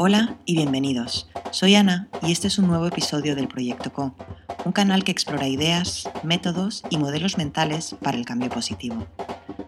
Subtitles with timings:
[0.00, 1.28] Hola y bienvenidos.
[1.50, 4.14] Soy Ana y este es un nuevo episodio del Proyecto Co,
[4.64, 9.08] un canal que explora ideas, métodos y modelos mentales para el cambio positivo.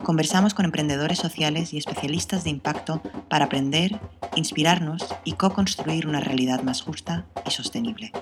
[0.04, 3.98] Conversamos con emprendedores sociales y especialistas de impacto para aprender,
[4.36, 8.12] inspirarnos y co-construir una realidad más justa y sostenible.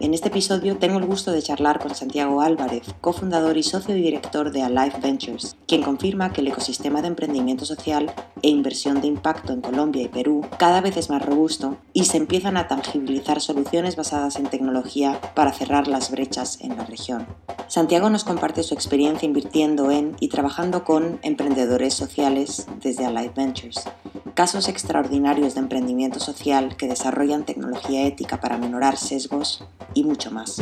[0.00, 4.50] En este episodio tengo el gusto de charlar con Santiago Álvarez, cofundador y socio director
[4.50, 8.10] de Alive Ventures, quien confirma que el ecosistema de emprendimiento social
[8.40, 12.16] e inversión de impacto en Colombia y Perú cada vez es más robusto y se
[12.16, 17.26] empiezan a tangibilizar soluciones basadas en tecnología para cerrar las brechas en la región.
[17.68, 23.84] Santiago nos comparte su experiencia invirtiendo en y trabajando con emprendedores sociales desde Alive Ventures
[24.34, 30.60] casos extraordinarios de emprendimiento social que desarrollan tecnología ética para menorar sesgos y mucho más.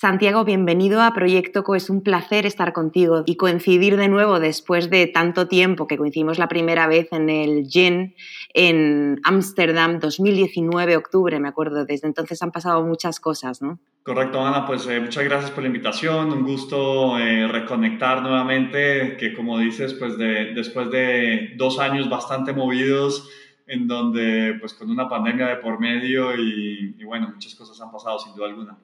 [0.00, 1.74] Santiago, bienvenido a Proyecto Co.
[1.74, 6.38] Es un placer estar contigo y coincidir de nuevo después de tanto tiempo que coincidimos
[6.38, 8.14] la primera vez en el GEN
[8.54, 11.84] en Ámsterdam, 2019, octubre, me acuerdo.
[11.84, 13.78] Desde entonces han pasado muchas cosas, ¿no?
[14.02, 14.64] Correcto, Ana.
[14.64, 16.32] Pues eh, muchas gracias por la invitación.
[16.32, 23.28] Un gusto eh, reconectar nuevamente, que como dices, pues después de dos años bastante movidos,
[23.70, 28.18] en donde pues con una pandemia de por medio y, bueno, muchas cosas han pasado
[28.18, 28.76] sin duda alguna.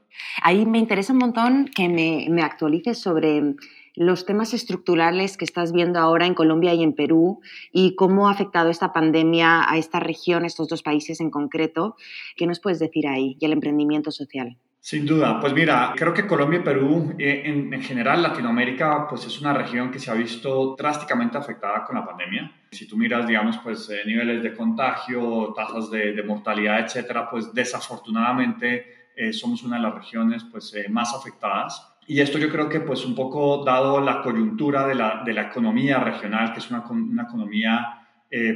[0.43, 3.57] Ahí me interesa un montón que me, me actualices sobre
[3.97, 7.41] los temas estructurales que estás viendo ahora en Colombia y en Perú
[7.73, 11.97] y cómo ha afectado esta pandemia a esta región, estos dos países en concreto.
[12.37, 14.57] ¿Qué nos puedes decir ahí y el emprendimiento social?
[14.89, 19.27] Sin duda, pues mira, creo que Colombia y Perú, eh, en, en, general Latinoamérica, pues
[19.27, 22.53] es una región que se ha visto drásticamente afectada con la pandemia.
[22.71, 29.11] Si tú miras, digamos, pues eh, niveles de contagio, tasas de, mortalidad, etcétera, pues desafortunadamente
[29.17, 31.97] eh, somos una de las regiones pues más afectadas.
[32.07, 35.49] Y esto yo creo que pues un poco dado la coyuntura de la, de la
[35.49, 38.07] economía regional, que es una, una economía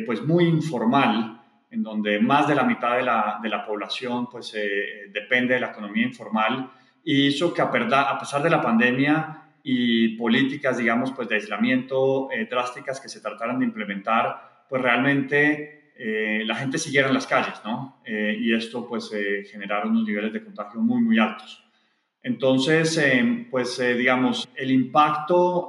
[0.07, 1.40] pues muy informal,
[1.71, 5.61] en donde más de la mitad de la, de la población pues, eh, depende de
[5.61, 6.71] la economía informal
[7.05, 12.31] y hizo que a, a, pesar de la pandemia y políticas, digamos, pues, de aislamiento
[12.33, 17.27] eh, drásticas que se trataran de implementar, pues realmente eh, la gente siguiera en las
[17.27, 18.01] calles, ¿no?
[18.07, 19.11] y esto pues
[19.51, 21.63] generaron unos niveles de contagio muy, muy altos.
[22.23, 23.01] Entonces,
[23.51, 25.69] pues digamos, el impacto,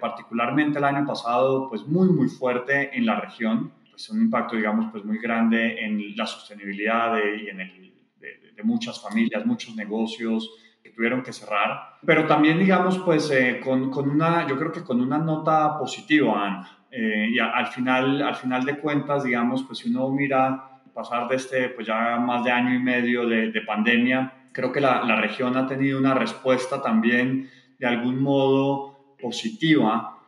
[0.00, 3.72] particularmente el año pasado, pues muy, muy fuerte en la región
[4.02, 8.62] pues, un impacto, digamos, pues muy grande en la sostenibilidad de, y en el, de,
[8.64, 10.50] muchas familias, muchos negocios
[10.82, 11.98] que tuvieron que cerrar.
[12.04, 16.46] Pero también, digamos, pues eh, con, con, una, yo creo que con una nota positiva,
[16.46, 16.78] Ana.
[16.90, 21.36] Eh, y al, final, al final de cuentas, digamos, pues si uno mira pasar de
[21.36, 25.20] este, pues ya más de año y medio de, de pandemia, creo que la, la
[25.20, 27.48] región ha tenido una respuesta también
[27.78, 30.21] de algún modo positiva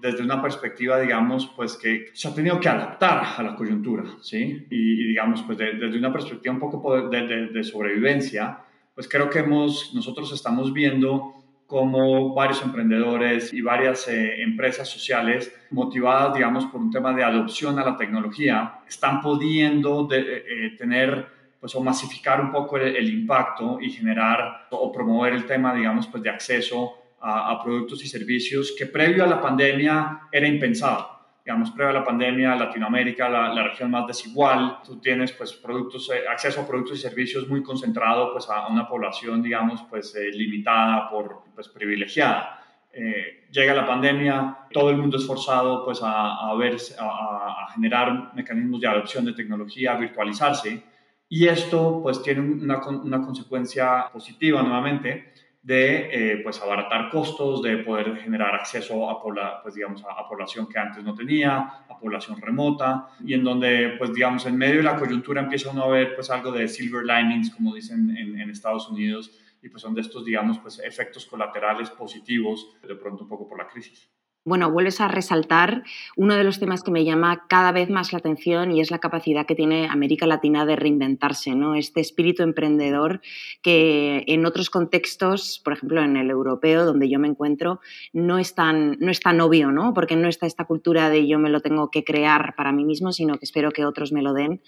[0.00, 4.66] desde una perspectiva, digamos, pues que se ha tenido que adaptar a la coyuntura, ¿sí?
[4.70, 8.58] Y, digamos, pues desde una perspectiva un poco de, de, sobrevivencia,
[8.94, 11.34] pues creo que hemos, nosotros estamos viendo
[11.66, 17.78] cómo varios emprendedores y varias eh, empresas sociales motivadas, digamos, por un tema de adopción
[17.78, 21.26] a la tecnología, están pudiendo de, eh, eh, tener,
[21.60, 26.06] pues, o masificar un poco el, el, impacto y generar o promover el tema, digamos,
[26.08, 31.10] pues, de acceso a, productos y servicios que previo a la pandemia era impensado.
[31.44, 36.10] Digamos, previo a la pandemia, Latinoamérica, la, la región más desigual, tú tienes pues productos,
[36.10, 40.30] eh, acceso a productos y servicios muy concentrado pues a una población, digamos, pues eh,
[40.32, 42.60] limitada por, pues privilegiada.
[42.92, 48.32] Eh, llega la pandemia, todo el mundo es forzado pues a, a, a, a, generar
[48.34, 50.84] mecanismos de adopción de tecnología, a virtualizarse,
[51.28, 55.32] y esto pues tiene una, una consecuencia positiva nuevamente,
[55.62, 59.22] de eh, pues abaratar costos, de poder generar acceso a,
[59.62, 61.56] pues, digamos, a, población que antes no tenía,
[61.88, 65.84] a población remota, y en donde, pues digamos, en medio de la coyuntura empieza uno
[65.84, 69.82] a ver pues algo de silver linings, como dicen en, en Estados Unidos, y pues
[69.82, 74.10] son de estos, digamos, pues efectos colaterales positivos, de pronto un poco por la crisis
[74.44, 75.84] bueno, vuelves a resaltar
[76.16, 78.98] uno de los temas que me llama cada vez más la atención y es la
[78.98, 81.76] capacidad que tiene América Latina de reinventarse, ¿no?
[81.76, 83.20] Este espíritu emprendedor
[83.62, 87.80] que en otros contextos, por ejemplo en el europeo donde yo me encuentro,
[88.12, 89.94] no es tan, no es tan obvio, ¿no?
[89.94, 93.12] Porque no está esta cultura de yo me lo tengo que crear para mí mismo,
[93.12, 94.60] sino que espero que otros me lo den.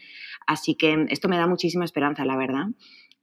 [0.47, 2.67] Así que esto me da muchísima esperanza, la verdad.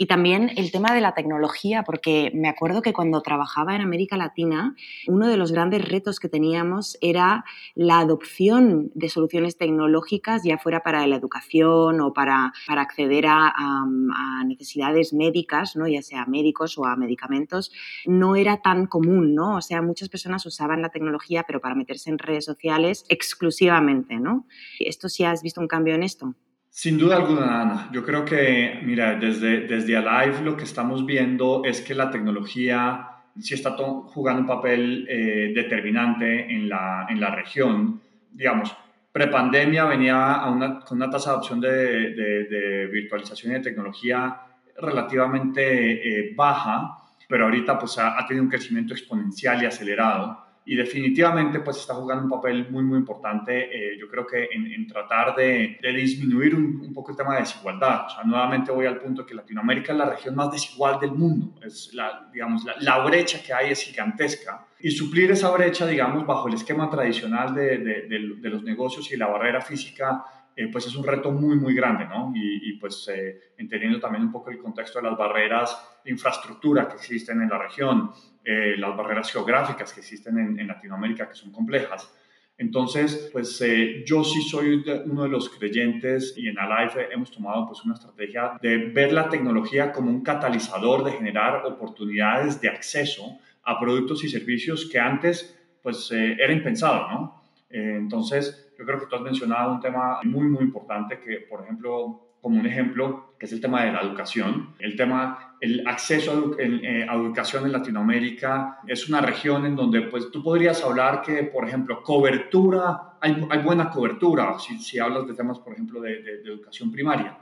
[0.01, 4.17] Y también el tema de la tecnología, porque me acuerdo que cuando trabajaba en América
[4.17, 4.75] Latina,
[5.05, 7.45] uno de los grandes retos que teníamos era
[7.75, 13.53] la adopción de soluciones tecnológicas, ya fuera para la educación o para, para acceder a,
[13.55, 15.87] a, necesidades médicas, ¿no?
[15.87, 17.71] ya sea médicos o a medicamentos,
[18.07, 19.57] no era tan común, ¿no?
[19.57, 24.47] O sea, muchas personas usaban la tecnología, pero para meterse en redes sociales exclusivamente, ¿no?
[24.79, 26.33] ¿Esto sí has visto un cambio en esto?
[26.73, 27.89] Sin duda alguna, Ana.
[27.91, 33.09] Yo creo que, mira, desde, desde Alive lo que estamos viendo es que la tecnología
[33.37, 37.99] sí está jugando un papel eh, determinante en la, en la región.
[38.31, 38.73] Digamos,
[39.11, 40.43] prepandemia venía
[40.85, 44.39] con una tasa de adopción de, virtualización y de tecnología
[44.77, 51.59] relativamente eh, baja, pero ahorita pues ha, tenido un crecimiento exponencial y acelerado y definitivamente
[51.59, 55.79] pues está jugando un papel muy muy importante eh, yo creo que en, tratar de,
[55.81, 58.05] disminuir un, poco el tema de desigualdad.
[58.05, 61.55] O sea nuevamente voy al punto que Latinoamérica es la región más desigual del mundo.
[61.63, 64.67] Es la digamos la, brecha que hay es gigantesca.
[64.79, 69.61] Y suplir esa brecha digamos bajo el esquema tradicional de los negocios y la barrera
[69.61, 70.23] física
[70.55, 72.33] eh, pues es un reto muy, muy grande, ¿no?
[72.35, 76.95] Y, pues eh, entendiendo también un poco el contexto de las barreras de infraestructura que
[76.95, 78.11] existen en la región,
[78.43, 82.11] eh, las barreras geográficas que existen en, Latinoamérica, que son complejas.
[82.57, 83.63] Entonces, pues
[84.05, 88.59] yo sí soy uno de los creyentes y en Alive hemos tomado pues una estrategia
[88.61, 94.29] de ver la tecnología como un catalizador de generar oportunidades de acceso a productos y
[94.29, 97.41] servicios que antes pues era impensado, ¿no?
[97.69, 102.31] entonces, yo creo que tú has mencionado un tema muy, muy importante que, por ejemplo,
[102.41, 104.73] como un ejemplo, que es el tema de la educación.
[104.79, 110.31] El tema, el acceso a, eh, educación en Latinoamérica es una región en donde pues
[110.31, 115.35] tú podrías hablar que, por ejemplo, cobertura, hay, hay buena cobertura, si, si, hablas de
[115.35, 117.37] temas, por ejemplo, de, de, educación primaria,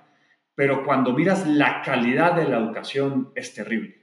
[0.53, 3.95] pero cuando miras la calidad de la educación es terrible.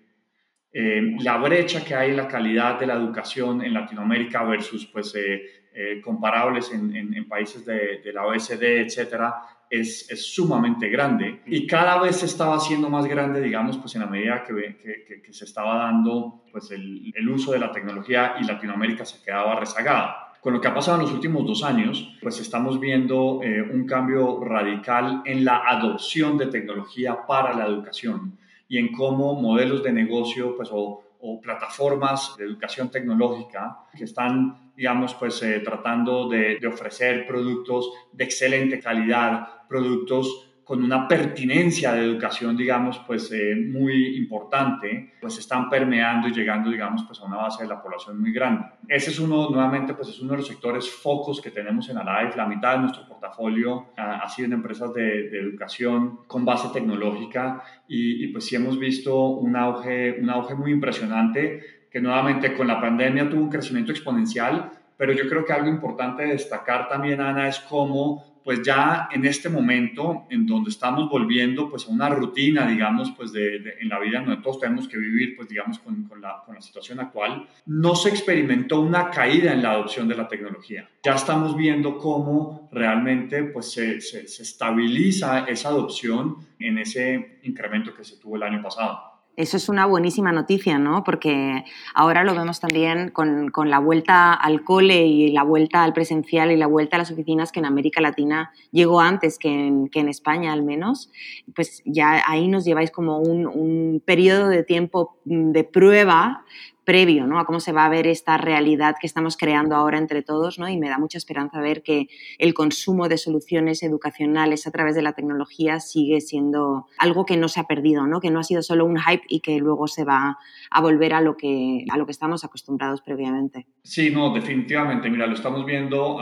[0.73, 5.15] Eh, la brecha que hay en la calidad de la educación en Latinoamérica versus pues,
[5.15, 12.01] eh, eh, comparables en, países de, la OSD, etcétera, es, es, sumamente grande y cada
[12.01, 15.77] vez se estaba haciendo más grande, digamos, pues en la medida que, que, se estaba
[15.77, 20.33] dando pues el, el, uso de la tecnología y Latinoamérica se quedaba rezagada.
[20.41, 23.85] Con lo que ha pasado en los últimos dos años, pues estamos viendo eh, un
[23.85, 29.93] cambio radical en la adopción de tecnología para la educación y en cómo modelos de
[29.93, 33.63] negocio pues, o, o plataformas de educación tecnológica
[33.97, 41.07] que están digamos, pues eh, tratando de, ofrecer productos de excelente calidad, productos con una
[41.07, 47.21] pertinencia de educación, digamos, pues eh, muy importante, pues están permeando y llegando, digamos, pues
[47.21, 48.65] a una base de la población muy grande.
[48.89, 52.37] Ese es uno, nuevamente, pues es uno de los sectores focos que tenemos en Alive.
[52.37, 58.25] La mitad de nuestro portafolio ha, sido en empresas de, educación con base tecnológica y,
[58.25, 61.61] y, pues sí hemos visto un auge, un auge muy impresionante
[61.93, 66.25] que nuevamente con la pandemia tuvo un crecimiento exponencial, pero yo creo que algo importante
[66.25, 71.69] de destacar también, Ana, es cómo pues ya en este momento en donde estamos volviendo
[71.69, 75.35] pues a una rutina, digamos, pues de, en la vida donde todos tenemos que vivir,
[75.35, 79.65] pues digamos, con, con, la, con, la, situación actual, no se experimentó una caída en
[79.65, 80.89] la adopción de la tecnología.
[81.03, 87.93] Ya estamos viendo cómo realmente pues se, se, se estabiliza esa adopción en ese incremento
[87.95, 89.06] que se tuvo el año pasado.
[89.37, 91.05] Eso es una buenísima noticia, ¿no?
[91.05, 96.51] Porque ahora lo vemos también con, la vuelta al cole y la vuelta al presencial
[96.51, 100.01] y la vuelta a las oficinas que en América Latina llegó antes que en, que
[100.01, 101.11] en España al menos.
[101.55, 106.45] Pues ya ahí nos lleváis como un, un periodo de tiempo de prueba
[106.87, 107.41] previo ¿no?
[107.41, 110.69] a cómo se va a ver esta realidad que estamos creando ahora entre todos ¿no?
[110.69, 112.07] y me da mucha esperanza ver que
[112.39, 117.49] el consumo de soluciones educacionales a través de la tecnología sigue siendo algo que no
[117.49, 118.21] se ha perdido, ¿no?
[118.21, 120.39] que no ha sido solo un hype y que luego se va
[120.71, 123.67] a volver a lo que, a lo que estamos acostumbrados previamente.
[123.83, 125.11] Sí, no, definitivamente.
[125.11, 126.19] Mira, lo estamos viendo,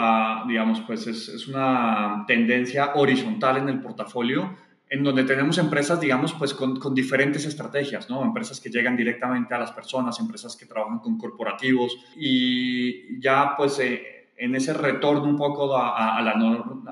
[0.48, 4.56] digamos, pues es, es una tendencia horizontal en el portafolio
[4.94, 8.22] en donde tenemos empresas, digamos, pues con, con, diferentes estrategias, ¿no?
[8.22, 13.80] Empresas que llegan directamente a las personas, empresas que trabajan con corporativos y ya pues
[13.80, 16.30] eh, en ese retorno un poco a, a, la,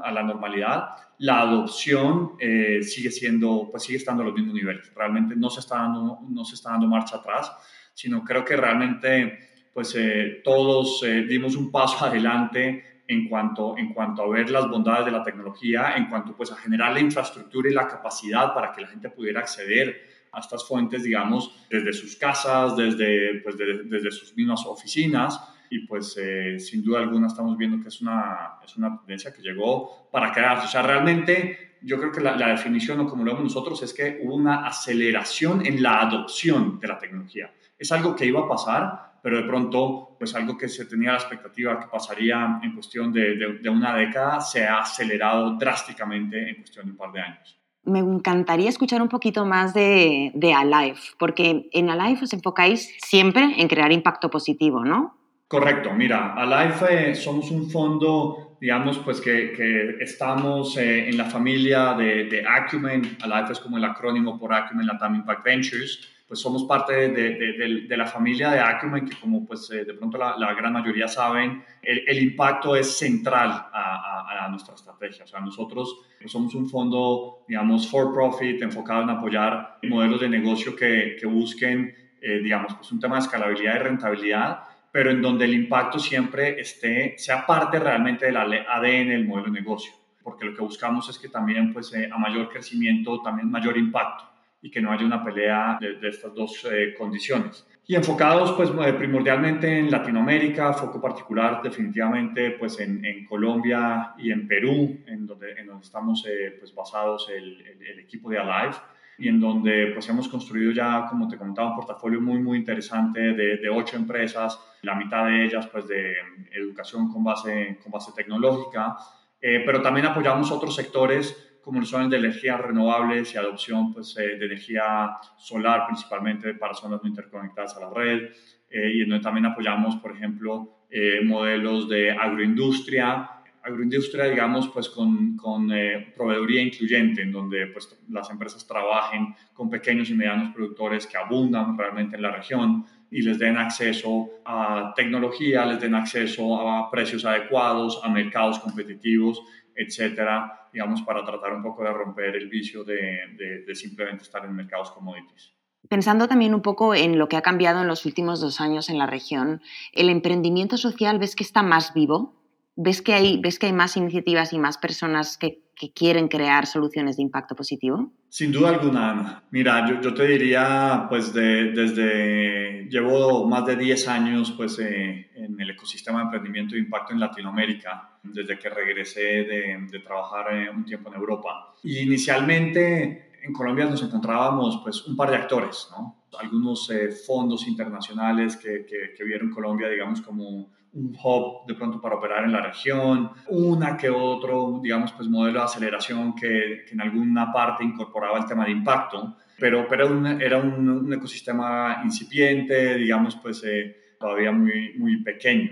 [0.02, 4.92] a la, normalidad, la adopción eh, sigue siendo, pues sigue estando a los mismos niveles.
[4.96, 7.52] Realmente no se está dando, no se está dando marcha atrás,
[7.94, 9.38] sino creo que realmente
[9.72, 15.04] pues eh, todos dimos un paso adelante en cuanto, en cuanto a ver las bondades
[15.04, 18.80] de la tecnología, en cuanto pues a generar la infraestructura y la capacidad para que
[18.80, 24.34] la gente pudiera acceder a estas fuentes, digamos, desde sus casas, desde, pues, desde sus
[24.34, 25.40] mismas oficinas.
[25.68, 29.40] Y pues eh, sin duda alguna estamos viendo que es una, es una tendencia que
[29.40, 30.66] llegó para quedarse.
[30.66, 33.94] O sea, realmente yo creo que la, la definición, o como lo vemos nosotros, es
[33.94, 37.52] que hubo una aceleración en la adopción de la tecnología.
[37.78, 41.18] Es algo que iba a pasar, pero de pronto, pues algo que se tenía la
[41.18, 46.86] expectativa que pasaría en cuestión de, de, una década se ha acelerado drásticamente en cuestión
[46.86, 47.58] de un par de años.
[47.84, 53.54] Me encantaría escuchar un poquito más de, de Alive, porque en Alive os enfocáis siempre
[53.58, 55.16] en crear impacto positivo, ¿no?
[55.48, 61.24] Correcto, mira, Alive eh, somos un fondo digamos pues que, que estamos eh, en la
[61.24, 66.40] familia de, de Acumen, Alive es como el acrónimo por Acumen Latam Impact Ventures, pues
[66.40, 70.34] somos parte de, de, la familia de Acumen, que como pues eh, de pronto la,
[70.38, 75.24] la, gran mayoría saben, el, el impacto es central a, a, nuestra estrategia.
[75.24, 80.74] O sea, nosotros somos un fondo, digamos, for profit, enfocado en apoyar modelos de negocio
[80.74, 84.60] que, que busquen, eh, digamos, pues un tema de escalabilidad y rentabilidad,
[84.90, 89.60] pero en donde el impacto siempre esté, sea parte realmente del ADN del modelo de
[89.60, 93.76] negocio, porque lo que buscamos es que también, pues, eh, a mayor crecimiento, también mayor
[93.76, 94.31] impacto
[94.62, 97.66] y que no haya una pelea de, estas dos eh, condiciones.
[97.84, 104.30] Y enfocados pues eh, primordialmente en Latinoamérica, foco particular definitivamente pues en, en Colombia y
[104.30, 108.76] en Perú, en donde, en donde estamos eh, pues basados el, el, equipo de Alive
[109.18, 113.20] y en donde pues hemos construido ya, como te comentaba, un portafolio muy muy interesante
[113.20, 116.14] de, de ocho empresas, la mitad de ellas pues de
[116.52, 118.96] educación con base, con base tecnológica,
[119.40, 124.46] pero también apoyamos otros sectores como son de energías renovables y adopción pues, eh, de
[124.46, 128.30] energía solar, principalmente para zonas no interconectadas a la red,
[128.68, 133.30] eh, y en donde también apoyamos, por ejemplo, eh, modelos de agroindustria,
[133.62, 135.70] agroindustria, digamos, pues con, con
[136.16, 141.78] proveeduría incluyente, en donde pues, las empresas trabajen con pequeños y medianos productores que abundan
[141.78, 147.24] realmente en la región y les den acceso a tecnología, les den acceso a precios
[147.24, 149.42] adecuados, a mercados competitivos
[149.74, 154.54] etcétera, digamos, para tratar un poco de romper el vicio de, de, simplemente estar en
[154.54, 155.52] mercados commodities.
[155.88, 158.98] Pensando también un poco en lo que ha cambiado en los últimos dos años en
[158.98, 159.60] la región,
[159.92, 162.40] ¿el emprendimiento social ves que está más vivo?
[162.76, 166.66] ¿Ves que hay, ves que hay más iniciativas y más personas que, que quieren crear
[166.66, 168.12] soluciones de impacto positivo?
[168.28, 169.44] Sin duda alguna, Ana.
[169.50, 175.30] Mira, yo, yo te diría, pues de, desde, llevo más de 10 años pues, eh,
[175.34, 180.54] en el ecosistema de emprendimiento de impacto en Latinoamérica, desde que regresé de, de trabajar
[180.54, 181.74] eh, un tiempo en Europa.
[181.82, 186.22] Y inicialmente en Colombia nos encontrábamos pues un par de actores, ¿no?
[186.38, 192.00] Algunos eh, fondos internacionales que, que, que vieron Colombia, digamos, como un hub de pronto
[192.00, 196.92] para operar en la región, una que otro, digamos, pues modelo de aceleración que, que
[196.92, 203.36] en alguna parte incorporaba el tema de impacto, pero, pero era un, ecosistema incipiente, digamos,
[203.36, 205.70] pues eh, todavía muy, muy pequeño.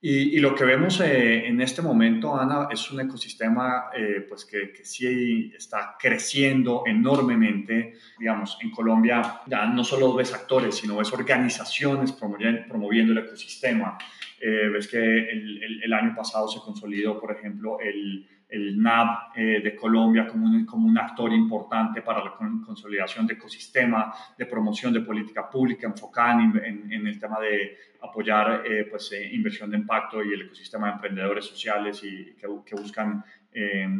[0.00, 4.44] Y, y, lo que vemos eh, en este momento, Ana, es un ecosistema eh, pues
[4.44, 7.94] que, que, sí está creciendo enormemente.
[8.16, 13.98] Digamos, en Colombia ya no solo ves actores, sino ves organizaciones promoviendo, promoviendo el ecosistema.
[14.40, 19.60] Eh, ves que el, el, año pasado se consolidó, por ejemplo, el, el NAB eh,
[19.62, 24.92] de Colombia como un, como un, actor importante para la consolidación de ecosistema, de promoción
[24.92, 30.24] de política pública enfocada en, en, el tema de apoyar eh, pues, inversión de impacto
[30.24, 33.24] y el ecosistema de emprendedores sociales y que, que buscan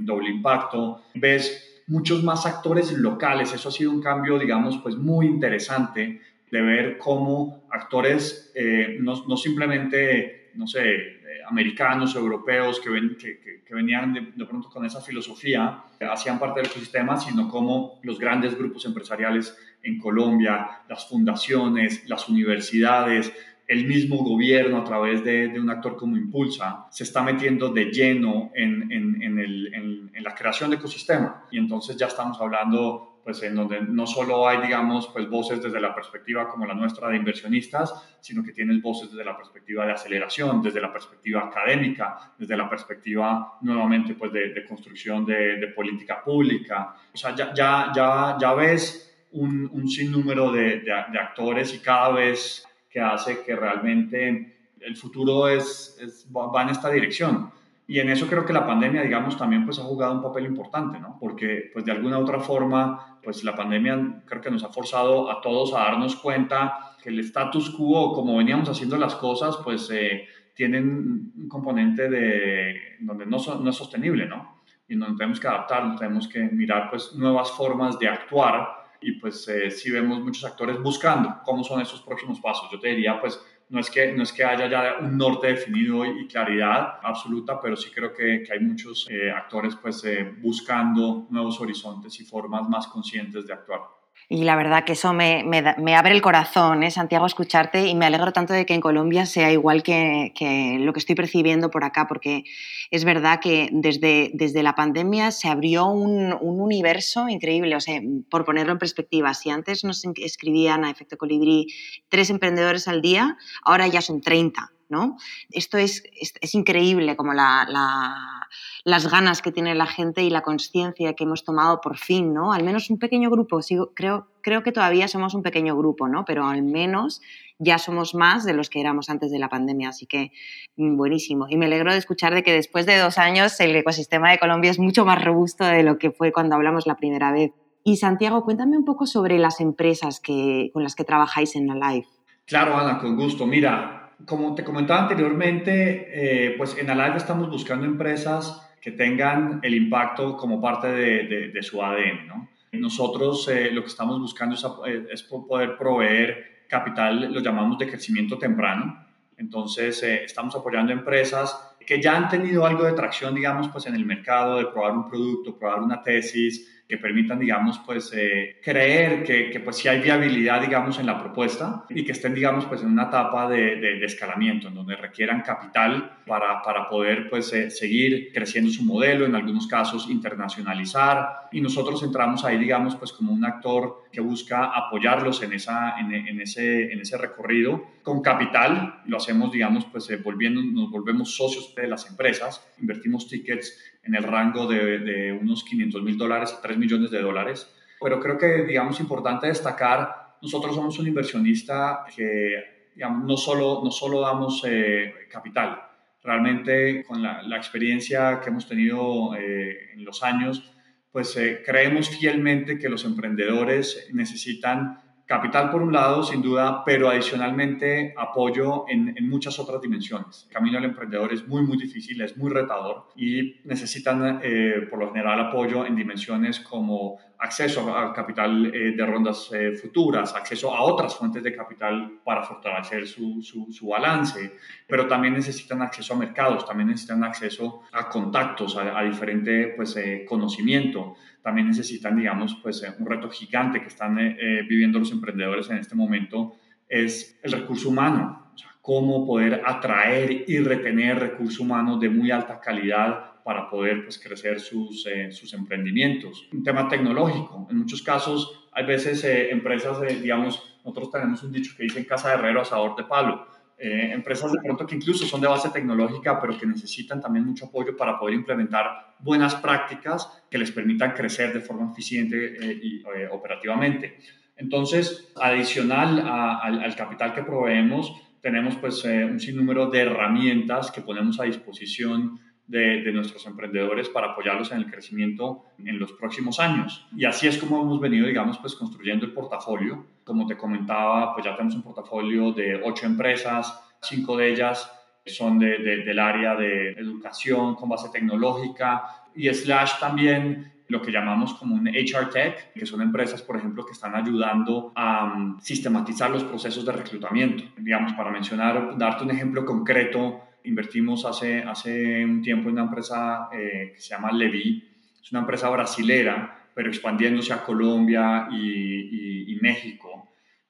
[0.04, 1.02] doble impacto.
[1.14, 6.62] Ves muchos más actores locales, eso ha sido un cambio, digamos, pues muy interesante de
[6.62, 13.74] ver cómo actores, eh, no, no, simplemente, no sé, eh, americanos europeos que, ven, que,
[13.74, 18.84] venían de, pronto con esa filosofía, hacían parte del ecosistema, sino cómo los grandes grupos
[18.84, 23.32] empresariales en Colombia, las fundaciones, las universidades,
[23.68, 28.50] el mismo gobierno a través de, un actor como Impulsa se está metiendo de lleno
[28.54, 31.44] en, en, en, la creación de ecosistema.
[31.50, 35.78] Y entonces ya estamos hablando pues en donde no solo hay, digamos, pues voces desde
[35.82, 37.92] la perspectiva como la nuestra de inversionistas,
[38.22, 42.70] sino que tienes voces desde la perspectiva de aceleración, desde la perspectiva académica, desde la
[42.70, 46.94] perspectiva nuevamente pues de, de construcción de, de, política pública.
[47.12, 52.12] O sea, ya, ya, ya, ya ves un, un sinnúmero de, de, actores y cada
[52.12, 57.50] vez que hace que realmente el futuro es, es, va en esta dirección.
[57.90, 61.00] Y en eso creo que la pandemia, digamos, también pues ha jugado un papel importante,
[61.00, 61.16] ¿no?
[61.18, 65.30] Porque pues de alguna u otra forma, pues la pandemia creo que nos ha forzado
[65.30, 69.88] a todos a darnos cuenta que el status quo, como veníamos haciendo las cosas, pues
[69.90, 74.60] eh, tienen un componente de donde no, no es sostenible, ¿no?
[74.86, 78.68] Y donde tenemos que adaptar, tenemos que mirar pues nuevas formas de actuar
[79.00, 82.68] y pues eh, sí vemos muchos actores buscando cómo son esos próximos pasos.
[82.70, 86.04] Yo te diría pues no es que, no es que haya ya un norte definido
[86.04, 91.26] y claridad absoluta, pero sí creo que, que hay muchos eh, actores pues, eh, buscando
[91.30, 93.97] nuevos horizontes y formas más conscientes de actuar.
[94.30, 97.94] Y la verdad que eso me, me, me abre el corazón, ¿eh, Santiago, escucharte y
[97.94, 101.70] me alegro tanto de que en Colombia sea igual que, que, lo que estoy percibiendo
[101.70, 102.44] por acá, porque
[102.90, 107.74] es verdad que desde, desde la pandemia se abrió un, un universo increíble.
[107.74, 111.68] O sea, por ponerlo en perspectiva, si antes nos escribían a Efecto Colibrí
[112.10, 115.16] tres emprendedores al día, ahora ya son 30 ¿no?
[115.50, 121.24] Esto es, es, increíble como las ganas que tiene la gente y la conciencia que
[121.24, 122.52] hemos tomado por fin, ¿no?
[122.52, 123.60] Al menos un pequeño grupo,
[123.94, 126.24] creo, creo que todavía somos un pequeño grupo, ¿no?
[126.24, 127.20] Pero al menos
[127.58, 130.32] ya somos más de los que éramos antes de la pandemia, así que
[130.76, 131.46] mm, buenísimo.
[131.48, 134.70] Y me alegro de escuchar de que después de dos años el ecosistema de Colombia
[134.70, 137.52] es mucho más robusto de lo que fue cuando hablamos la primera vez.
[137.84, 142.06] Y Santiago, cuéntame un poco sobre las empresas que, con las que trabajáis en Alive.
[142.44, 143.46] Claro, Ana, con gusto.
[143.46, 146.08] Mira, como te comentaba anteriormente,
[146.50, 151.82] eh, pues en Alive estamos buscando empresas que tengan el impacto como parte de, su
[151.82, 152.26] ADN.
[152.26, 152.48] ¿no?
[152.72, 157.88] Nosotros eh, lo que estamos buscando es, eh, es, poder proveer capital, lo llamamos de
[157.88, 159.06] crecimiento temprano.
[159.36, 164.04] Entonces, estamos apoyando empresas que ya han tenido algo de tracción, digamos, pues en el
[164.04, 169.50] mercado, de probar un producto, probar una tesis, que permitan, digamos, pues eh, creer que,
[169.50, 172.88] que, pues si hay viabilidad, digamos, en la propuesta y que estén, digamos, pues en
[172.88, 178.32] una etapa de, de, escalamiento, en donde requieran capital para, para poder, pues, eh, seguir
[178.32, 181.48] creciendo su modelo, en algunos casos internacionalizar.
[181.52, 186.12] Y nosotros entramos ahí, digamos, pues como un actor que busca apoyarlos en, esa, en,
[186.12, 189.02] en ese, en ese recorrido con capital.
[189.06, 194.14] Lo hacemos, digamos, pues eh, volviendo, nos volvemos socios de las empresas, invertimos tickets en
[194.14, 197.74] el rango de, de unos 500 mil dólares a 3 millones de dólares.
[198.00, 203.90] Pero creo que, digamos, importante destacar, nosotros somos un inversionista que, digamos, no solo, no
[203.90, 205.82] solo damos eh, capital,
[206.22, 210.77] realmente con la, la, experiencia que hemos tenido eh, en los años,
[211.10, 217.10] pues eh, creemos fielmente que los emprendedores necesitan Capital por un lado, sin duda, pero
[217.10, 220.46] adicionalmente apoyo en, muchas otras dimensiones.
[220.48, 224.98] El camino del emprendedor es muy, muy difícil, es muy retador y necesitan eh, por
[224.98, 230.74] lo general apoyo en dimensiones como acceso a capital eh, de rondas eh, futuras, acceso
[230.74, 234.56] a otras fuentes de capital para fortalecer su, su, balance,
[234.86, 239.94] pero también necesitan acceso a mercados, también necesitan acceso a contactos, a, a diferente pues,
[240.26, 241.16] conocimiento
[241.48, 245.70] también necesitan, digamos, pues eh, un reto gigante que están eh, eh, viviendo los emprendedores
[245.70, 252.10] en este momento es el recurso humano, cómo poder atraer y retener recurso humano de
[252.10, 256.50] muy alta calidad para poder pues, crecer sus, sus emprendimientos.
[256.52, 261.84] Un tema tecnológico, en muchos casos hay veces empresas, digamos, nosotros tenemos un dicho que
[261.84, 263.46] dice en casa de herrero asador de palo,
[263.78, 267.66] eh, empresas de pronto que incluso son de base tecnológica, pero que necesitan también mucho
[267.66, 272.96] apoyo para poder implementar buenas prácticas que les permitan crecer de forma eficiente eh, y
[273.02, 274.18] eh, operativamente.
[274.56, 281.38] Entonces, adicional al, al, capital que proveemos, tenemos pues un sinnúmero de herramientas que ponemos
[281.38, 287.06] a disposición de, nuestros emprendedores para apoyarlos en el crecimiento en los próximos años.
[287.16, 290.06] Y así es como hemos venido, digamos, pues construyendo el portafolio.
[290.28, 294.92] Como te comentaba, pues ya tenemos un portafolio de ocho empresas, cinco de ellas
[295.24, 301.54] son de, del área de educación con base tecnológica y slash también lo que llamamos
[301.54, 306.30] como un HR Tech, que son empresas, por ejemplo, que están ayudando a um, sistematizar
[306.30, 307.64] los procesos de reclutamiento.
[307.76, 313.48] Digamos, para mencionar, darte un ejemplo concreto, invertimos hace, hace un tiempo en una empresa
[313.52, 314.82] eh, que se llama Levi,
[315.22, 320.07] es una empresa brasilera, pero expandiéndose a Colombia y, México.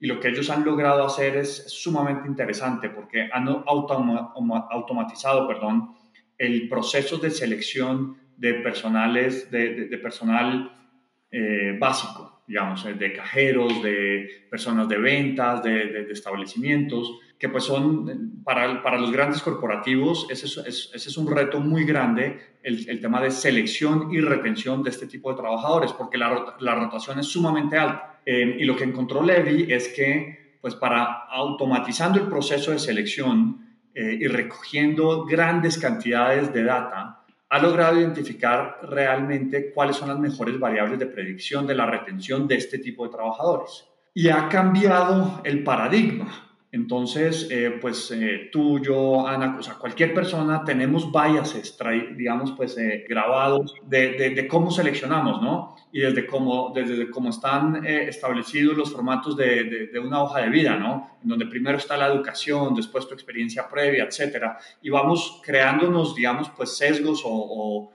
[0.01, 5.95] Y lo que ellos han logrado hacer es, sumamente interesante porque han automatizado perdón,
[6.39, 10.73] el proceso de selección de personales, de, personal
[11.31, 18.83] eh, básico, digamos, de cajeros, de personas de ventas, de, establecimientos que pues son, para,
[18.83, 23.23] para los grandes corporativos, ese es, ese es, un reto muy grande, el, el, tema
[23.23, 27.79] de selección y retención de este tipo de trabajadores, porque la, la rotación es sumamente
[27.79, 28.08] alta.
[28.31, 33.79] Eh, y lo que encontró Levy es que, pues para automatizando el proceso de selección
[33.95, 40.61] eh, y recogiendo grandes cantidades de data, ha logrado identificar realmente cuáles son las mejores
[40.61, 43.87] variables de predicción de la retención de este tipo de trabajadores.
[44.13, 50.13] Y ha cambiado el paradigma entonces, eh, pues eh, tú, yo, Ana, o sea, cualquier
[50.13, 51.79] persona tenemos biases,
[52.15, 55.77] digamos, pues eh, grabados de, de, cómo seleccionamos, ¿no?
[55.93, 60.77] Y desde cómo, desde cómo están establecidos los formatos de, de, una hoja de vida,
[60.77, 61.17] ¿no?
[61.23, 64.59] En donde primero está la educación, después tu experiencia previa, etcétera.
[64.83, 67.93] Y vamos creándonos, digamos, pues sesgos o, o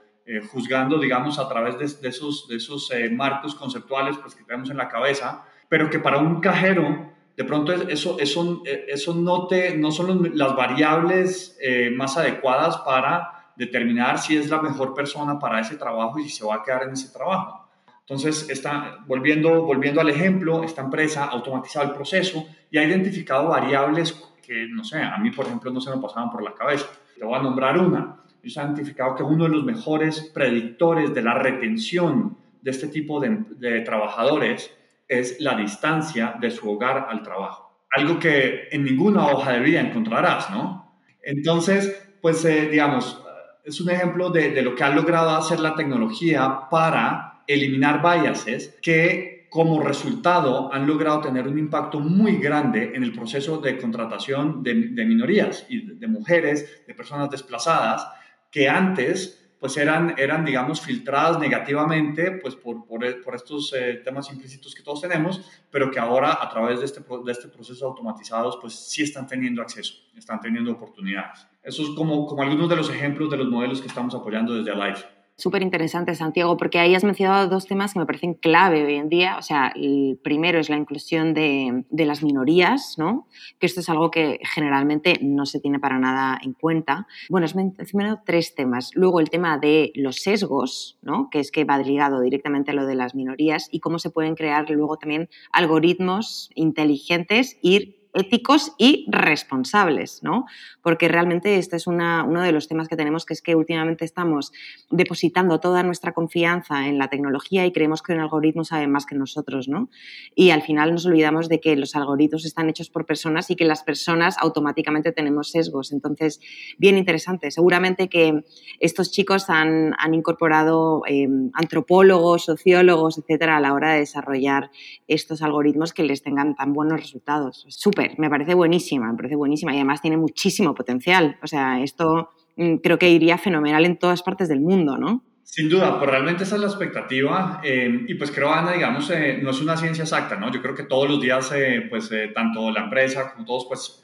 [0.50, 4.88] juzgando, digamos, a través de, esos, de esos marcos conceptuales pues, que tenemos en la
[4.88, 10.30] cabeza, pero que para un cajero de pronto eso, eso, eso no, te, no son
[10.34, 16.18] las variables eh, más adecuadas para determinar si es la mejor persona para ese trabajo
[16.18, 17.68] y si se va a quedar en ese trabajo.
[18.00, 23.48] Entonces, está, volviendo, volviendo al ejemplo, esta empresa ha automatizado el proceso y ha identificado
[23.48, 26.86] variables que, no sé, a mí, por ejemplo, no se me pasaban por la cabeza.
[27.18, 28.16] Te voy a nombrar una.
[28.42, 33.20] Ellos han identificado que uno de los mejores predictores de la retención de este tipo
[33.20, 34.70] de, de trabajadores
[35.08, 37.86] es la distancia de su hogar al trabajo.
[37.90, 41.00] Algo que en ninguna hoja de vida encontrarás, ¿no?
[41.22, 43.22] Entonces, pues, eh, digamos,
[43.64, 48.78] es un ejemplo de, de, lo que ha logrado hacer la tecnología para eliminar biases
[48.82, 54.64] que como resultado han logrado tener un impacto muy grande en el proceso de contratación
[54.64, 58.04] de, minorías y de mujeres, de personas desplazadas,
[58.50, 64.30] que antes pues eran, eran digamos, filtradas negativamente pues por, por, por estos eh, temas
[64.30, 68.58] implícitos que todos tenemos, pero que ahora a través de este, de este proceso automatizados,
[68.60, 71.48] pues sí están teniendo acceso, están teniendo oportunidades.
[71.62, 74.70] Eso es como, como algunos de los ejemplos de los modelos que estamos apoyando desde
[74.70, 78.94] Alive súper interesante, Santiago, porque ahí has mencionado dos temas que me parecen clave hoy
[78.94, 79.36] en día.
[79.38, 83.26] O sea, el primero es la inclusión de, de, las minorías, ¿no?
[83.58, 87.06] Que esto es algo que generalmente no se tiene para nada en cuenta.
[87.28, 88.90] Bueno, has mencionado tres temas.
[88.94, 91.28] Luego el tema de los sesgos, ¿no?
[91.30, 94.36] Que es que va ligado directamente a lo de las minorías y cómo se pueden
[94.36, 100.46] crear luego también algoritmos inteligentes, ir éticos y responsables, ¿no?
[100.82, 104.04] Porque realmente este es una, uno de los temas que tenemos, que es que últimamente
[104.04, 104.52] estamos
[104.90, 109.16] depositando toda nuestra confianza en la tecnología y creemos que un algoritmo sabe más que
[109.16, 109.90] nosotros, ¿no?
[110.34, 113.64] Y al final nos olvidamos de que los algoritmos están hechos por personas y que
[113.64, 115.92] las personas automáticamente tenemos sesgos.
[115.92, 116.40] Entonces,
[116.78, 117.50] bien interesante.
[117.50, 118.44] Seguramente que
[118.78, 124.70] estos chicos han, han incorporado eh, antropólogos, sociólogos, etcétera, a la hora de desarrollar
[125.08, 127.66] estos algoritmos que les tengan tan buenos resultados.
[127.68, 131.36] Súper me parece buenísima, me parece buenísima y además tiene muchísimo potencial.
[131.42, 135.24] O sea, esto mm, creo que iría fenomenal en todas partes del mundo, ¿no?
[135.44, 139.38] Sin duda, pues realmente esa es la expectativa eh, y pues creo, Ana, digamos, eh,
[139.42, 140.50] no es una ciencia exacta, ¿no?
[140.50, 144.03] Yo creo que todos los días, eh, pues tanto la empresa como todos, pues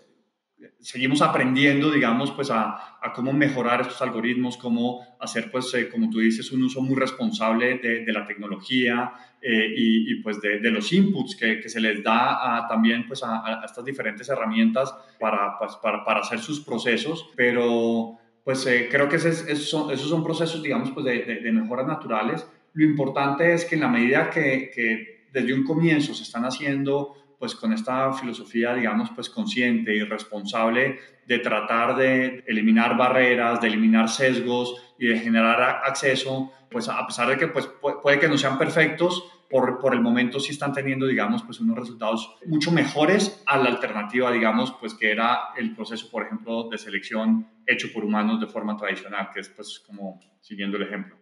[0.81, 6.11] seguimos aprendiendo, digamos, pues a, a, cómo mejorar estos algoritmos, cómo hacer, pues, eh, como
[6.11, 10.61] tú dices, un uso muy responsable de, de la tecnología eh, y, y, pues de,
[10.61, 14.29] de, los inputs que, que, se les da a, también, pues, a, a, estas diferentes
[14.29, 19.69] herramientas para, pues, para, para, hacer sus procesos, pero pues eh, creo que ese, esos,
[19.69, 22.47] son, esos son procesos, digamos, pues de, de, mejoras naturales.
[22.73, 27.15] Lo importante es que en la medida que, que desde un comienzo se están haciendo
[27.41, 33.69] pues con esta filosofía, digamos, pues consciente y responsable de tratar de eliminar barreras, de
[33.69, 37.67] eliminar sesgos y de generar acceso, pues a pesar de que pues,
[38.03, 41.79] puede que no sean perfectos, por, por el momento sí están teniendo, digamos, pues unos
[41.79, 46.77] resultados mucho mejores a la alternativa, digamos, pues que era el proceso, por ejemplo, de
[46.77, 51.20] selección hecho por humanos de forma tradicional, que es pues como siguiendo el ejemplo.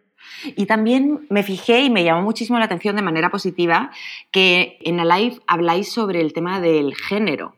[0.55, 3.91] Y también me fijé y me llamó muchísimo la atención de manera positiva
[4.31, 7.55] que en Alive habláis sobre el tema del género.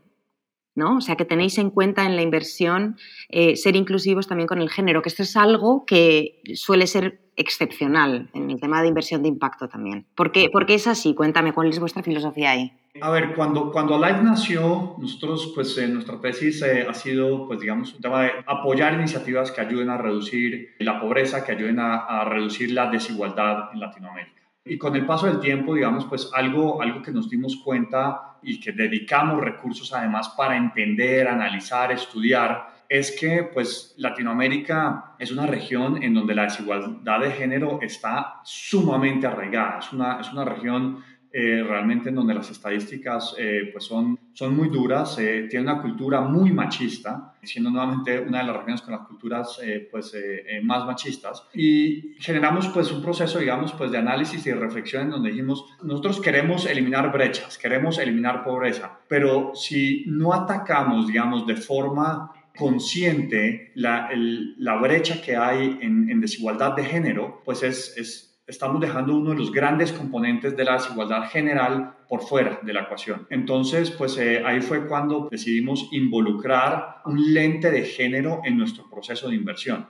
[0.74, 0.98] ¿no?
[0.98, 2.98] O sea, que tenéis en cuenta en la inversión
[3.30, 8.30] eh, ser inclusivos también con el género, que esto es algo que suele ser excepcional
[8.34, 10.08] en el tema de inversión de impacto también.
[10.16, 11.14] ¿Por qué, ¿Por qué es así?
[11.14, 12.72] Cuéntame, ¿cuál es vuestra filosofía ahí?
[13.00, 17.62] A ver, cuando, cuando Alive nació, nosotros, pues eh, nuestra tesis eh, ha sido, pues
[17.62, 22.00] digamos, un tema de apoyar iniciativas que ayuden a reducir la pobreza, que ayuden a,
[22.00, 24.42] a reducir la desigualdad en Latinoamérica.
[24.66, 28.60] Y con el paso del tiempo, digamos, pues algo, algo que nos dimos cuenta y
[28.60, 36.04] que dedicamos recursos además para entender, analizar, estudiar, es que pues Latinoamérica es una región
[36.04, 41.02] en donde la desigualdad de género está sumamente arraigada, es una, es una región
[41.34, 45.82] eh, realmente en donde las estadísticas eh, pues son, son muy duras, eh, tiene una
[45.82, 50.62] cultura muy machista, siendo nuevamente una de las regiones con las culturas eh, pues, eh,
[50.64, 51.44] más machistas.
[51.54, 55.66] Y generamos pues un proceso, digamos, pues de análisis y de reflexión en donde dijimos,
[55.84, 63.72] nosotros queremos eliminar brechas, queremos eliminar pobreza, pero si no atacamos, digamos, de forma consciente
[63.76, 68.82] la, el, la brecha que hay en, en desigualdad de género, pues es, es estamos
[68.82, 73.28] dejando uno de los grandes componentes de la desigualdad general por fuera de la ecuación.
[73.30, 79.30] Entonces, pues eh, ahí fue cuando decidimos involucrar un lente de género en nuestro proceso
[79.30, 79.88] de inversión.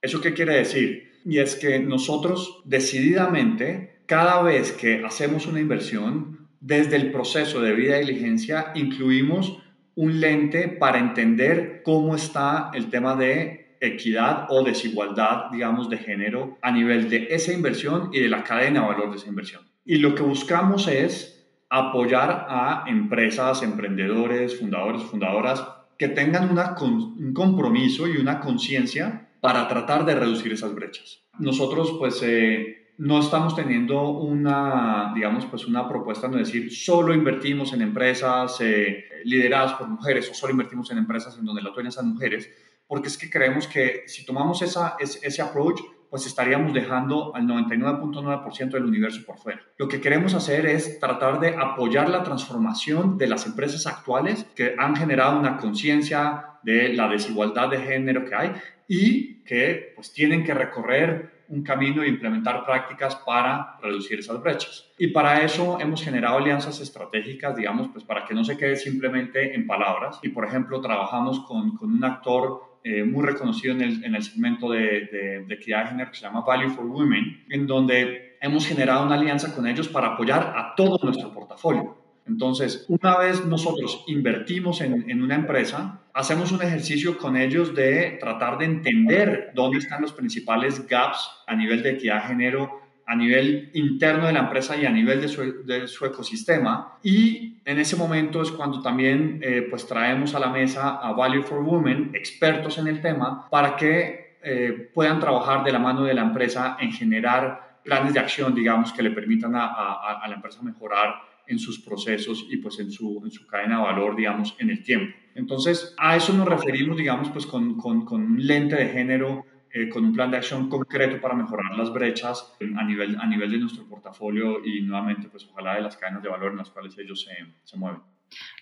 [0.00, 1.12] ¿Eso qué quiere decir?
[1.24, 7.74] Y es que nosotros decididamente, cada vez que hacemos una inversión, desde el proceso de
[7.74, 9.62] vida y diligencia, incluimos
[9.94, 16.58] un lente para entender cómo está el tema de equidad o desigualdad, digamos, de género
[16.62, 19.62] a nivel de esa inversión y de la cadena de valor de esa inversión.
[19.84, 25.66] Y lo que buscamos es apoyar a empresas, emprendedores, fundadores, fundadoras
[25.98, 31.22] que tengan un compromiso y una conciencia para tratar de reducir esas brechas.
[31.38, 37.72] Nosotros, pues, eh, no estamos teniendo una, digamos, pues una propuesta de decir solo invertimos
[37.72, 41.90] en empresas eh, lideradas por mujeres o solo invertimos en empresas en donde la dueña
[41.90, 42.48] son mujeres,
[42.86, 48.70] porque es que creemos que si tomamos esa, ese, approach, pues estaríamos dejando al 99.9%
[48.70, 49.60] del universo por fuera.
[49.78, 54.76] Lo que queremos hacer es tratar de apoyar la transformación de las empresas actuales que
[54.78, 58.52] han generado una conciencia de la desigualdad de género que hay
[58.86, 64.90] y que pues tienen que recorrer un camino e implementar prácticas para reducir esas brechas.
[64.98, 69.54] Y para eso hemos generado alianzas estratégicas, digamos, pues para que no se quede simplemente
[69.54, 70.18] en palabras.
[70.22, 74.22] Y, por ejemplo, trabajamos con, con un actor eh, muy reconocido en el, en el
[74.22, 75.08] segmento de,
[75.48, 79.14] de, equidad de género que se llama Value for Women, en donde hemos generado una
[79.14, 81.96] alianza con ellos para apoyar a todo nuestro portafolio.
[82.26, 88.18] Entonces, una vez nosotros invertimos en, en, una empresa, hacemos un ejercicio con ellos de
[88.20, 93.16] tratar de entender dónde están los principales gaps a nivel de equidad de género, a
[93.16, 96.98] nivel interno de la empresa y a nivel de su, de su ecosistema.
[97.02, 101.42] Y en ese momento es cuando también eh, pues traemos a la mesa a Value
[101.42, 106.14] for Women, expertos en el tema, para que eh, puedan trabajar de la mano de
[106.14, 110.36] la empresa en generar planes de acción, digamos, que le permitan a, a, a la
[110.36, 114.56] empresa mejorar en sus procesos y pues en su, en su cadena de valor, digamos,
[114.58, 115.14] en el tiempo.
[115.34, 119.88] Entonces, a eso nos referimos, digamos, pues con, con, con un lente de género, eh,
[119.88, 123.58] con un plan de acción concreto para mejorar las brechas a nivel, a nivel de
[123.58, 127.22] nuestro portafolio y nuevamente, pues ojalá de las cadenas de valor en las cuales ellos
[127.22, 127.34] se,
[127.64, 128.00] se mueven.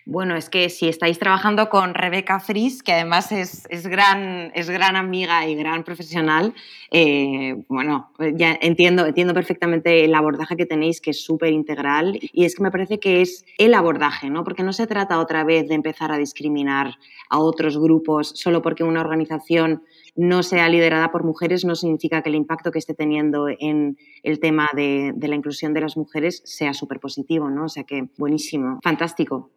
[0.05, 4.97] Bueno, es que si estáis trabajando con Rebeca Fries, que además es, gran, es gran
[4.97, 6.55] amiga y gran profesional,
[6.91, 12.45] eh, bueno, ya entiendo, entiendo perfectamente el abordaje que tenéis, que es súper integral, y
[12.45, 14.43] es que me parece que es el abordaje, ¿no?
[14.43, 16.99] Porque no se trata otra vez de empezar a discriminar
[17.29, 22.29] a otros grupos solo porque una organización no sea liderada por mujeres no significa que
[22.29, 26.75] el impacto que esté teniendo en el tema de, la inclusión de las mujeres sea
[26.75, 27.65] súper positivo, ¿no?
[27.65, 29.51] O sea que buenísimo, fantástico.